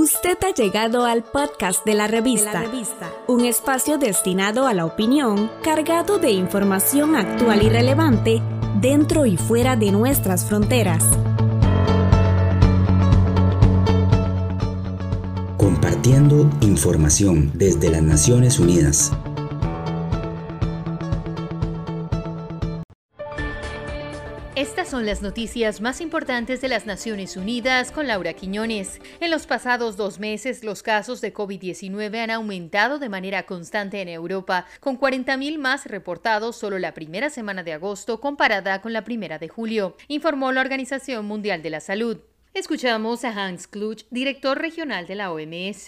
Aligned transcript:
Usted 0.00 0.38
ha 0.44 0.54
llegado 0.54 1.06
al 1.06 1.24
podcast 1.24 1.84
de 1.84 1.94
la, 1.94 2.06
revista, 2.06 2.62
un 3.26 3.44
espacio 3.44 3.98
destinado 3.98 4.68
a 4.68 4.72
la 4.72 4.86
opinión, 4.86 5.50
cargado 5.64 6.20
de 6.20 6.30
información 6.30 7.16
actual 7.16 7.64
y 7.64 7.68
relevante 7.68 8.40
dentro 8.80 9.26
y 9.26 9.36
fuera 9.36 9.74
de 9.74 9.90
nuestras 9.90 10.44
fronteras. 10.44 11.02
Compartiendo 15.56 16.48
información 16.60 17.50
desde 17.54 17.90
las 17.90 18.02
Naciones 18.02 18.60
Unidas. 18.60 19.10
Estas 24.58 24.88
son 24.88 25.06
las 25.06 25.22
noticias 25.22 25.80
más 25.80 26.00
importantes 26.00 26.60
de 26.60 26.66
las 26.66 26.84
Naciones 26.84 27.36
Unidas 27.36 27.92
con 27.92 28.08
Laura 28.08 28.32
Quiñones. 28.32 29.00
En 29.20 29.30
los 29.30 29.46
pasados 29.46 29.96
dos 29.96 30.18
meses, 30.18 30.64
los 30.64 30.82
casos 30.82 31.20
de 31.20 31.32
COVID-19 31.32 32.18
han 32.18 32.32
aumentado 32.32 32.98
de 32.98 33.08
manera 33.08 33.46
constante 33.46 34.00
en 34.00 34.08
Europa, 34.08 34.66
con 34.80 34.98
40.000 34.98 35.58
más 35.58 35.86
reportados 35.86 36.56
solo 36.56 36.80
la 36.80 36.92
primera 36.92 37.30
semana 37.30 37.62
de 37.62 37.74
agosto 37.74 38.20
comparada 38.20 38.82
con 38.82 38.92
la 38.92 39.04
primera 39.04 39.38
de 39.38 39.46
julio, 39.46 39.96
informó 40.08 40.50
la 40.50 40.62
Organización 40.62 41.24
Mundial 41.24 41.62
de 41.62 41.70
la 41.70 41.78
Salud. 41.78 42.18
Escuchamos 42.54 43.24
a 43.24 43.30
Hans 43.30 43.68
Kluch, 43.68 44.04
director 44.10 44.58
regional 44.58 45.06
de 45.06 45.14
la 45.14 45.30
OMS. 45.30 45.86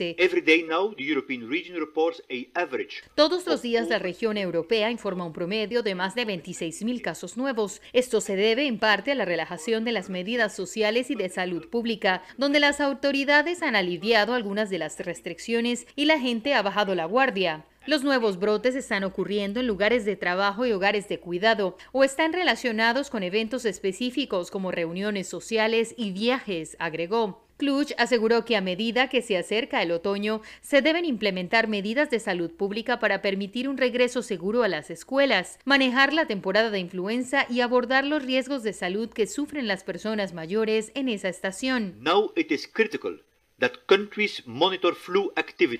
Todos 3.14 3.46
los 3.46 3.62
días 3.62 3.88
la 3.88 3.98
región 3.98 4.36
europea 4.36 4.90
informa 4.90 5.24
un 5.24 5.32
promedio 5.32 5.82
de 5.82 5.94
más 5.94 6.14
de 6.14 6.26
26.000 6.26 7.00
casos 7.00 7.36
nuevos. 7.38 7.80
Esto 7.94 8.20
se 8.20 8.36
debe 8.36 8.66
en 8.66 8.78
parte 8.78 9.12
a 9.12 9.14
la 9.14 9.24
relajación 9.24 9.84
de 9.84 9.92
las 9.92 10.10
medidas 10.10 10.54
sociales 10.54 11.10
y 11.10 11.14
de 11.14 11.30
salud 11.30 11.68
pública, 11.68 12.22
donde 12.36 12.60
las 12.60 12.80
autoridades 12.80 13.62
han 13.62 13.74
aliviado 13.74 14.34
algunas 14.34 14.68
de 14.68 14.78
las 14.78 14.98
restricciones 15.00 15.86
y 15.96 16.04
la 16.04 16.20
gente 16.20 16.54
ha 16.54 16.62
bajado 16.62 16.94
la 16.94 17.06
guardia. 17.06 17.64
Los 17.90 18.04
nuevos 18.04 18.38
brotes 18.38 18.76
están 18.76 19.02
ocurriendo 19.02 19.58
en 19.58 19.66
lugares 19.66 20.04
de 20.04 20.14
trabajo 20.14 20.64
y 20.64 20.70
hogares 20.70 21.08
de 21.08 21.18
cuidado 21.18 21.76
o 21.90 22.04
están 22.04 22.32
relacionados 22.32 23.10
con 23.10 23.24
eventos 23.24 23.64
específicos 23.64 24.52
como 24.52 24.70
reuniones 24.70 25.26
sociales 25.26 25.92
y 25.96 26.12
viajes, 26.12 26.76
agregó. 26.78 27.44
Kluch 27.56 27.90
aseguró 27.98 28.44
que 28.44 28.54
a 28.54 28.60
medida 28.60 29.08
que 29.08 29.22
se 29.22 29.36
acerca 29.36 29.82
el 29.82 29.90
otoño, 29.90 30.40
se 30.60 30.82
deben 30.82 31.04
implementar 31.04 31.66
medidas 31.66 32.10
de 32.10 32.20
salud 32.20 32.52
pública 32.52 33.00
para 33.00 33.22
permitir 33.22 33.68
un 33.68 33.76
regreso 33.76 34.22
seguro 34.22 34.62
a 34.62 34.68
las 34.68 34.88
escuelas, 34.88 35.58
manejar 35.64 36.12
la 36.12 36.26
temporada 36.26 36.70
de 36.70 36.78
influenza 36.78 37.44
y 37.50 37.60
abordar 37.60 38.04
los 38.04 38.24
riesgos 38.24 38.62
de 38.62 38.72
salud 38.72 39.10
que 39.10 39.26
sufren 39.26 39.66
las 39.66 39.82
personas 39.82 40.32
mayores 40.32 40.92
en 40.94 41.08
esa 41.08 41.28
estación. 41.28 41.96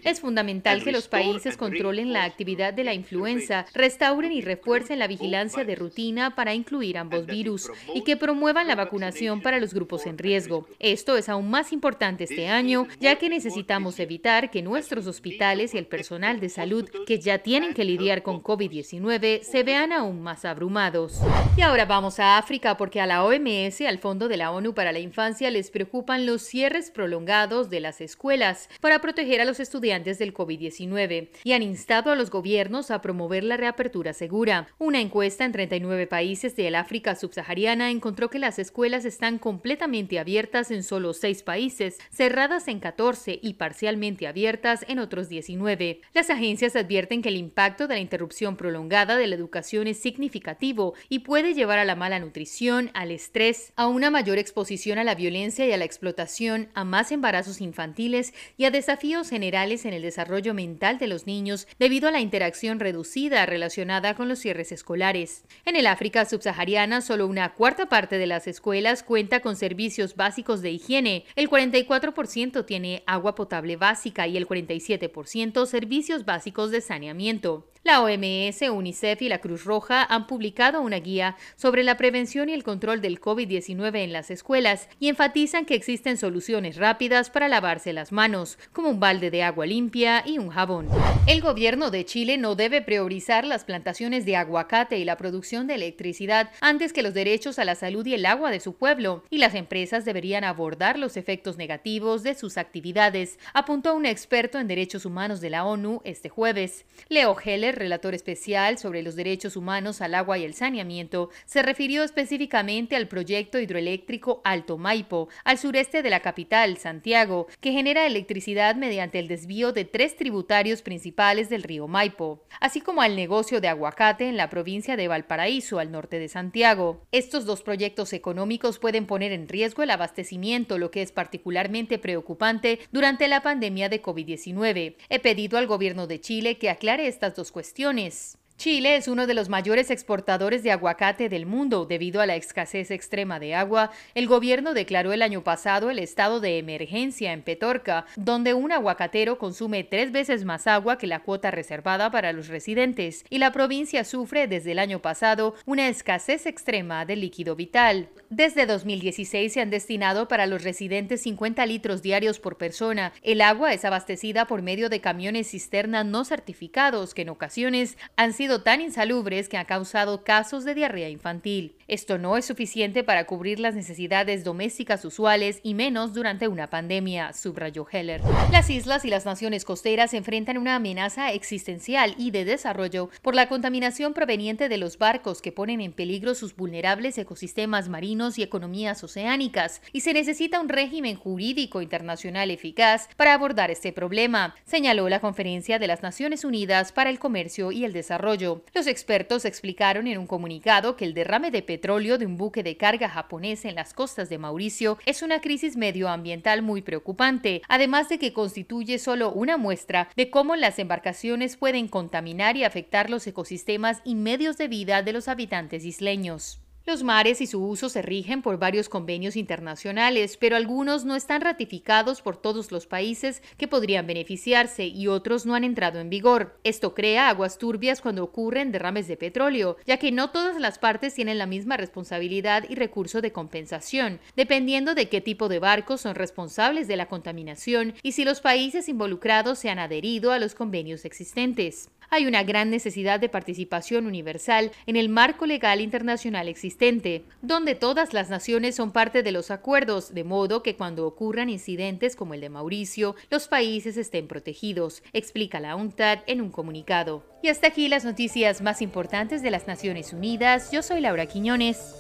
Es 0.05 0.20
fundamental 0.20 0.84
que 0.84 0.92
los 0.92 1.09
países 1.09 1.56
controlen 1.56 2.12
la 2.12 2.25
actividad 2.25 2.75
de 2.75 2.84
la 2.84 2.95
influenza, 2.95 3.67
restauren 3.73 4.33
y 4.33 4.42
refuercen 4.42 4.98
la 4.98 5.06
vigilancia 5.06 5.64
de 5.64 5.75
rutina 5.75 6.34
para 6.34 6.55
incluir 6.55 6.98
ambos 6.98 7.27
virus 7.27 7.70
y 7.95 8.03
que 8.03 8.17
promuevan 8.17 8.69
la 8.69 8.75
vacunación 8.75 9.41
para 9.41 9.58
los 9.58 9.73
grupos 9.73 10.06
en 10.06 10.19
riesgo. 10.19 10.69
Esto 10.78 11.17
es 11.17 11.28
aún 11.28 11.51
más 11.51 11.73
importante 11.73 12.25
este 12.25 12.48
año, 12.48 12.86
ya 12.98 13.17
que 13.17 13.28
necesitamos 13.28 13.98
evitar 13.98 14.51
que 14.51 14.62
nuestros 14.62 15.06
hospitales 15.06 15.75
y 15.75 15.78
el 15.78 15.86
personal 15.86 16.41
de 16.41 16.51
salud 16.51 16.89
que 17.06 17.19
ya 17.19 17.39
tienen 17.39 17.73
que 17.73 17.84
lidiar 17.84 18.23
con 18.23 18.42
COVID-19 18.42 19.42
se 19.42 19.62
vean 19.62 19.92
aún 19.92 20.23
más 20.23 20.45
abrumados. 20.45 21.20
Y 21.56 21.62
ahora 21.62 21.86
vamos 21.86 22.20
a 22.20 22.36
África 22.36 22.77
porque 22.77 23.01
a 23.01 23.06
la 23.06 23.25
OMS, 23.25 23.81
al 23.83 23.98
Fondo 23.98 24.28
de 24.28 24.36
la 24.36 24.51
ONU 24.51 24.75
para 24.75 24.92
la 24.92 24.98
Infancia, 24.98 25.51
les 25.51 25.70
preocupan 25.70 26.27
los 26.27 26.42
cierres 26.42 26.91
prolongados 26.91 27.70
de 27.71 27.81
las 27.81 28.01
escuelas 28.01 28.69
para 28.81 29.01
proteger 29.01 29.41
a 29.41 29.45
los 29.45 29.61
estudiantes 29.61 30.19
del 30.19 30.35
COVID-19 30.35 31.29
y 31.45 31.53
han 31.53 31.63
instado 31.63 32.11
a 32.11 32.17
los 32.17 32.31
gobiernos 32.31 32.91
a 32.91 33.01
promover 33.01 33.45
la 33.45 33.57
reapertura 33.57 34.13
segura. 34.13 34.69
Una 34.79 35.01
encuesta 35.01 35.45
en 35.45 35.53
39 35.53 36.07
países 36.07 36.57
del 36.57 36.75
África 36.75 37.14
subsahariana 37.14 37.91
encontró 37.91 38.29
que 38.30 38.39
las 38.39 38.59
escuelas 38.59 39.05
están 39.05 39.39
completamente 39.39 40.19
abiertas 40.19 40.70
en 40.70 40.83
solo 40.83 41.14
6 41.14 41.42
países, 41.42 41.98
cerradas 42.11 42.69
en 42.69 42.80
14 42.80 43.39
y 43.42 43.55
parcialmente 43.55 44.27
abiertas 44.27 44.85
en 44.89 44.98
otros 44.98 45.29
19. 45.29 46.01
Las 46.13 46.30
agencias 46.30 46.77
advierten 46.77 47.23
que 47.23 47.29
el 47.29 47.36
impacto 47.36 47.86
de 47.86 47.95
la 47.95 48.01
interrupción 48.01 48.57
prolongada 48.57 49.17
de 49.17 49.27
la 49.27 49.36
educación 49.36 49.86
es 49.86 49.98
significativo 49.98 50.95
y 51.09 51.20
puede 51.20 51.55
llevar 51.55 51.79
a 51.79 51.85
la 51.85 51.95
mala 51.95 52.19
nutrición, 52.19 52.91
al 52.95 53.11
estrés, 53.11 53.73
a 53.77 53.86
una 53.86 54.11
mayor 54.11 54.39
exposición 54.39 54.98
a 54.98 55.05
la 55.05 55.14
violencia 55.14 55.67
y 55.67 55.73
a 55.73 55.77
la 55.77 55.85
explotación, 55.85 56.69
a 56.75 56.85
más 56.85 57.13
embarazos 57.13 57.60
infantiles 57.61 58.35
y 58.57 58.65
a 58.65 58.71
desafíos 58.71 59.31
generales 59.31 59.85
en 59.85 59.95
el 59.95 60.03
desarrollo 60.03 60.55
mental 60.55 60.98
de 60.98 61.07
los 61.07 61.27
niños 61.27 61.67
debido 61.79 62.09
a 62.09 62.13
la 62.13 62.21
interacción 62.21 62.81
reducida 62.81 63.47
relacionada 63.47 64.15
con 64.15 64.29
los 64.29 64.39
cierres 64.39 64.73
escolares. 64.73 65.45
En 65.65 65.77
el 65.77 65.87
África 65.87 66.25
subsahariana, 66.25 67.01
solo 67.01 67.27
una 67.27 67.55
cuarta 67.55 67.89
parte 67.89 68.19
de 68.19 68.27
las 68.27 68.47
escuelas 68.47 69.03
cuenta 69.03 69.41
con 69.41 69.57
servicios 69.57 70.17
básicos 70.17 70.63
de 70.63 70.71
higiene, 70.71 71.25
el 71.37 71.48
44% 71.48 72.67
tiene 72.67 73.03
agua 73.07 73.35
potable 73.35 73.77
básica 73.77 74.27
y 74.27 74.37
el 74.37 74.47
47% 74.47 75.67
servicios 75.67 76.25
básicos 76.25 76.71
de 76.71 76.81
saneamiento. 76.81 77.70
La 77.83 78.02
OMS, 78.02 78.61
UNICEF 78.70 79.23
y 79.23 79.30
la 79.30 79.39
Cruz 79.39 79.64
Roja 79.64 80.05
han 80.05 80.27
publicado 80.27 80.83
una 80.83 80.98
guía 80.98 81.39
sobre 81.57 81.83
la 81.83 81.96
prevención 81.96 82.51
y 82.51 82.52
el 82.52 82.63
control 82.63 83.01
del 83.01 83.18
COVID-19 83.18 84.01
en 84.01 84.13
las 84.13 84.30
escuelas 84.30 84.91
y 84.98 85.08
enfatizan 85.08 85.64
que 85.64 85.77
existen 85.77 86.18
soluciones 86.18 86.77
rápidas 86.77 87.30
para 87.30 87.48
lavarse 87.48 87.95
las 87.95 88.13
manos, 88.13 88.58
como 88.74 88.91
un 88.91 89.01
balde 89.01 89.30
de 89.30 89.42
agua 89.42 89.64
limpia 89.64 90.23
y 90.27 90.36
un 90.36 90.51
jabón. 90.51 90.89
El 91.27 91.41
gobierno 91.41 91.91
de 91.91 92.05
Chile 92.05 92.36
no 92.36 92.55
debe 92.55 92.83
priorizar 92.83 93.46
las 93.46 93.64
plantaciones 93.64 94.27
de 94.27 94.36
aguacate 94.36 94.98
y 94.98 95.05
la 95.05 95.17
producción 95.17 95.67
de 95.67 95.77
electricidad 95.77 96.51
antes 96.61 96.92
que 96.92 97.02
los 97.02 97.14
derechos 97.14 97.58
a 97.58 97.64
la 97.64 97.77
salud 97.77 98.05
y 98.05 98.12
el 98.12 98.27
agua 98.27 98.51
de 98.51 98.61
su 98.61 98.74
pueblo, 98.74 99.24
y 99.30 99.39
las 99.39 99.55
empresas 99.55 100.05
deberían 100.05 100.45
abordar 100.45 100.98
los 100.98 101.17
efectos 101.17 101.57
negativos 101.57 102.24
de 102.24 102.35
sus 102.35 102.58
actividades, 102.58 103.39
apuntó 103.55 103.95
un 103.95 104.05
experto 104.05 104.58
en 104.58 104.68
derechos 104.68 105.07
humanos 105.07 105.41
de 105.41 105.48
la 105.48 105.64
ONU 105.64 106.02
este 106.05 106.29
jueves. 106.29 106.85
Leo 107.08 107.35
Heller 107.42 107.70
relator 107.77 108.14
especial 108.14 108.79
sobre 108.79 109.03
los 109.03 109.17
derechos 109.17 109.57
humanos 109.57 110.01
al 110.01 110.14
agua 110.14 110.39
y 110.39 110.45
el 110.45 110.55
saneamiento, 110.55 111.31
se 111.45 111.63
refirió 111.63 112.03
específicamente 112.03 112.97
al 112.97 113.08
proyecto 113.08 113.58
hidroeléctrico 113.58 114.41
Alto 114.45 114.79
Maipo, 114.79 115.29
al 115.45 115.58
sureste 115.58 116.03
de 116.03 116.11
la 116.11 116.20
capital, 116.20 116.77
Santiago, 116.79 117.47
que 117.61 117.73
genera 117.73 118.07
electricidad 118.07 118.77
mediante 118.77 119.19
el 119.19 119.29
desvío 119.29 119.73
de 119.73 119.85
tres 119.85 120.17
tributarios 120.17 120.83
principales 120.83 121.48
del 121.48 121.63
río 121.63 121.89
Maipo, 121.89 122.42
así 122.61 122.80
como 122.80 123.03
al 123.03 123.17
negocio 123.17 123.61
de 123.61 123.69
aguacate 123.69 124.29
en 124.29 124.36
la 124.36 124.51
provincia 124.51 124.97
de 124.97 125.09
Valparaíso, 125.09 125.79
al 125.79 125.92
norte 125.92 126.19
de 126.19 126.29
Santiago. 126.29 127.07
Estos 127.13 127.45
dos 127.45 127.63
proyectos 127.63 128.12
económicos 128.12 128.79
pueden 128.79 129.06
poner 129.06 129.32
en 129.32 129.49
riesgo 129.49 129.82
el 129.82 129.91
abastecimiento, 129.91 130.79
lo 130.79 130.91
que 130.91 131.03
es 131.03 131.12
particularmente 131.12 131.99
preocupante 131.99 132.81
durante 132.93 133.29
la 133.29 133.43
pandemia 133.43 133.88
de 133.88 134.03
COVID-19. 134.03 134.97
He 135.09 135.19
pedido 135.20 135.59
al 135.59 135.67
gobierno 135.67 136.06
de 136.06 136.20
Chile 136.20 136.59
que 136.59 136.70
aclare 136.70 137.06
estas 137.06 137.35
dos 137.35 137.53
cuestiones 137.53 137.60
cuestiones. 137.61 138.38
Chile 138.61 138.97
es 138.97 139.09
uno 139.09 139.26
de 139.26 139.32
los 139.32 139.49
mayores 139.49 139.91
exportadores 139.91 140.62
de 140.62 140.71
aguacate 140.71 141.31
del 141.31 141.47
mundo. 141.47 141.87
Debido 141.87 142.21
a 142.21 142.26
la 142.26 142.37
escasez 142.37 142.91
extrema 142.91 143.41
de 143.41 143.55
agua, 143.55 143.91
el 144.15 144.26
gobierno 144.26 144.75
declaró 144.75 145.15
el 145.15 145.23
año 145.23 145.43
pasado 145.43 145.88
el 145.88 145.99
estado 145.99 146.41
de 146.41 146.59
emergencia 146.59 147.32
en 147.32 147.41
Petorca, 147.41 148.05
donde 148.17 148.53
un 148.53 148.71
aguacatero 148.71 149.38
consume 149.38 149.82
tres 149.82 150.12
veces 150.12 150.44
más 150.44 150.67
agua 150.67 150.99
que 150.99 151.06
la 151.06 151.21
cuota 151.21 151.50
reservada 151.50 152.11
para 152.11 152.35
los 152.35 152.49
residentes, 152.49 153.25
y 153.31 153.38
la 153.38 153.50
provincia 153.50 154.05
sufre 154.05 154.47
desde 154.47 154.73
el 154.73 154.79
año 154.79 155.00
pasado 155.00 155.55
una 155.65 155.88
escasez 155.88 156.44
extrema 156.44 157.06
de 157.06 157.17
líquido 157.17 157.56
vital. 157.56 158.11
Desde 158.29 158.67
2016 158.67 159.55
se 159.55 159.62
han 159.62 159.71
destinado 159.71 160.29
para 160.29 160.47
los 160.47 160.62
residentes 160.62 161.23
50 161.23 161.65
litros 161.65 162.03
diarios 162.03 162.38
por 162.38 162.59
persona. 162.59 163.15
El 163.23 163.41
agua 163.41 163.73
es 163.73 163.87
abastecida 163.87 164.47
por 164.47 164.61
medio 164.61 164.91
de 164.91 165.01
camiones 165.01 165.51
cisterna 165.51 166.05
no 166.05 166.27
certificados 166.27 167.15
que 167.15 167.23
en 167.23 167.31
ocasiones 167.31 167.97
han 168.17 168.35
sido 168.35 168.50
tan 168.58 168.81
insalubres 168.81 169.49
que 169.49 169.56
ha 169.56 169.64
causado 169.64 170.25
casos 170.25 170.64
de 170.64 170.75
diarrea 170.75 171.08
infantil. 171.08 171.76
Esto 171.87 172.19
no 172.19 172.37
es 172.37 172.44
suficiente 172.44 173.05
para 173.05 173.25
cubrir 173.26 173.61
las 173.61 173.76
necesidades 173.76 174.43
domésticas 174.43 175.05
usuales 175.05 175.61
y 175.62 175.75
menos 175.75 176.12
durante 176.12 176.49
una 176.49 176.69
pandemia, 176.69 177.32
subrayó 177.32 177.87
Heller. 177.91 178.20
Las 178.50 178.69
islas 178.70 179.05
y 179.05 179.11
las 179.11 179.26
naciones 179.26 179.64
costeras 179.64 180.14
enfrentan 180.14 180.58
una 180.58 180.75
amenaza 180.75 181.32
existencial 181.32 182.14
y 182.19 182.32
de 182.32 182.44
desarrollo 182.44 183.11
por 183.23 183.37
la 183.37 183.49
contaminación 183.49 184.14
proveniente 184.14 184.69
de 184.69 184.79
los 184.79 184.99
barcos 184.99 185.41
que 185.41 185.53
ponen 185.53 185.81
en 185.81 185.93
peligro 185.93 186.35
sus 186.35 186.56
vulnerables 186.56 187.17
ecosistemas 187.19 187.88
marinos 187.88 188.38
y 188.38 188.43
economías 188.43 189.05
oceánicas, 189.05 189.82
y 189.93 190.00
se 190.00 190.12
necesita 190.12 190.61
un 190.61 190.69
régimen 190.69 191.17
jurídico 191.17 191.82
internacional 191.82 192.50
eficaz 192.50 193.08
para 193.17 193.35
abordar 193.35 193.70
este 193.70 193.93
problema, 193.93 194.55
señaló 194.64 195.08
la 195.08 195.20
Conferencia 195.20 195.79
de 195.79 195.87
las 195.87 196.03
Naciones 196.03 196.44
Unidas 196.44 196.93
para 196.93 197.11
el 197.11 197.19
Comercio 197.19 197.73
y 197.73 197.85
el 197.85 197.93
Desarrollo 197.93 198.40
Los 198.41 198.87
expertos 198.87 199.45
explicaron 199.45 200.07
en 200.07 200.19
un 200.19 200.27
comunicado 200.27 200.97
que 200.97 201.05
el 201.05 201.15
derrame 201.15 201.51
de 201.51 201.63
petróleo 201.63 202.17
de 202.17 202.27
un 202.27 202.39
buque 202.39 202.63
de 202.63 202.77
carga 202.77 203.09
japonés 203.09 203.65
en 203.65 203.75
las 203.75 203.93
costas 203.93 204.29
de 204.31 204.39
Mauricio 204.39 204.99
es 205.05 205.23
una 205.23 205.41
crisis 205.41 205.77
medioambiental 205.77 206.63
muy 206.63 206.81
preocupante, 206.81 207.61
además 207.69 208.09
de 208.09 208.19
que 208.19 208.33
constituye 208.33 208.99
solo 208.99 209.33
una 209.33 209.57
muestra 209.57 210.09
de 210.17 210.31
cómo 210.31 210.57
las 210.57 210.79
embarcaciones 210.79 211.57
pueden 211.57 211.89
contaminar 211.89 212.57
y 212.57 212.65
afectar 212.65 213.11
los 213.11 213.27
ecosistemas 213.27 214.01
y 214.05 214.15
medios 214.15 214.57
de 214.57 214.69
vida 214.69 215.03
de 215.03 215.13
los 215.13 215.29
habitantes 215.29 215.85
isleños. 215.85 216.61
Los 216.91 217.05
mares 217.05 217.41
y 217.41 217.47
su 217.47 217.65
uso 217.65 217.89
se 217.89 218.03
rigen 218.03 218.43
por 218.43 218.59
varios 218.59 218.89
convenios 218.89 219.37
internacionales, 219.37 220.37
pero 220.37 220.57
algunos 220.57 221.05
no 221.05 221.15
están 221.15 221.41
ratificados 221.41 222.21
por 222.21 222.37
todos 222.37 222.73
los 222.73 222.89
países 222.89 223.45
que 223.57 223.69
podrían 223.69 224.09
beneficiarse 224.09 224.89
y 224.89 225.07
otros 225.07 225.47
no 225.47 225.55
han 225.55 225.63
entrado 225.63 226.01
en 226.01 226.11
vigor. 226.11 226.59
Esto 226.65 226.93
crea 226.93 227.29
aguas 227.29 227.59
turbias 227.59 228.01
cuando 228.01 228.25
ocurren 228.25 228.73
derrames 228.73 229.07
de 229.07 229.17
petróleo, 229.17 229.77
ya 229.87 229.99
que 229.99 230.11
no 230.11 230.31
todas 230.31 230.61
las 230.61 230.81
partes 230.81 231.15
tienen 231.15 231.39
la 231.39 231.47
misma 231.47 231.77
responsabilidad 231.77 232.65
y 232.69 232.75
recurso 232.75 233.21
de 233.21 233.31
compensación, 233.31 234.19
dependiendo 234.35 234.97
de 234.97 235.09
qué 235.09 235.21
tipo 235.21 235.49
de 235.49 235.61
barcos 235.61 236.01
son 236.01 236.17
responsables 236.17 236.89
de 236.89 236.97
la 236.97 237.07
contaminación 237.07 237.95
y 238.03 238.13
si 238.13 238.25
los 238.25 238.41
países 238.41 238.89
involucrados 238.89 239.61
se 239.61 239.71
han 239.71 239.79
adherido 239.79 240.33
a 240.33 240.41
los 240.41 240.57
convenios 240.57 241.05
existentes 241.05 241.89
hay 242.11 242.27
una 242.27 242.43
gran 242.43 242.71
necesidad 242.71 243.21
de 243.21 243.29
participación 243.29 244.07
universal 244.07 244.73
en 244.87 244.97
el 244.97 245.09
marco 245.09 245.47
legal 245.47 245.81
internacional 245.81 246.49
existente, 246.49 247.25
donde 247.41 247.75
todas 247.75 248.12
las 248.12 248.29
naciones 248.29 248.75
son 248.75 248.93
parte 248.93 249.23
de 249.23 249.33
los 249.33 249.51
acuerdos, 249.51 250.12
de 250.12 250.25
modo 250.25 250.62
que 250.62 250.77
cuando 250.77 251.07
ocurran 251.07 251.49
incidentes 251.49 252.17
como 252.17 252.35
el 252.35 252.41
de 252.41 252.51
Mauricio, 252.51 253.17
los 253.31 253.49
países 253.49 253.97
estén 253.97 254.29
protegidos, 254.29 255.03
explica 255.12 255.61
la 255.61 255.77
UNTAD 255.77 256.21
en 256.27 256.41
un 256.41 256.51
comunicado. 256.51 257.25
Y 257.43 257.49
hasta 257.49 257.69
aquí 257.69 257.89
las 257.89 258.05
noticias 258.05 258.61
más 258.61 258.83
importantes 258.83 259.43
de 259.43 259.51
las 259.51 259.67
Naciones 259.67 260.13
Unidas. 260.13 260.71
Yo 260.73 260.83
soy 260.83 261.01
Laura 261.01 261.27
Quiñones. 261.27 261.95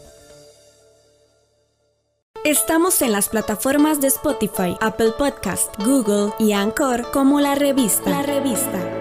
Estamos 2.44 3.02
en 3.02 3.12
las 3.12 3.28
plataformas 3.28 4.00
de 4.00 4.08
Spotify, 4.08 4.74
Apple 4.80 5.12
Podcast, 5.18 5.74
Google 5.84 6.32
y 6.38 6.52
Anchor 6.52 7.10
como 7.10 7.38
la 7.38 7.54
revista. 7.54 8.08
La 8.08 8.22
revista. 8.22 8.99